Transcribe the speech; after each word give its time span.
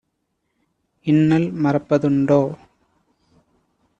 இன்னல் 1.05 1.45
மறப்ப 1.63 1.99
துண்டோ?" 1.99 2.39